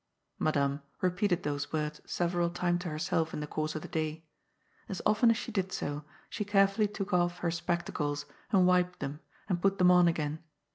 Madame 0.39 0.81
repeated 1.01 1.43
those 1.43 1.71
words 1.71 2.01
several 2.07 2.49
times 2.49 2.81
to 2.81 2.89
herself 2.89 3.35
in 3.35 3.39
the 3.39 3.45
course 3.45 3.75
of 3.75 3.83
the 3.83 3.87
day. 3.87 4.25
As 4.89 4.99
often 5.05 5.29
as 5.29 5.37
she 5.37 5.51
did 5.51 5.71
so, 5.71 6.03
she 6.27 6.43
carefully 6.43 6.87
took 6.87 7.13
off 7.13 7.37
her 7.41 7.51
spectacles, 7.51 8.25
and 8.51 8.65
wiped 8.65 8.97
them, 8.99 9.19
and 9.47 9.61
put 9.61 9.77
them 9.77 9.91
on 9.91 10.07
again. 10.07 10.43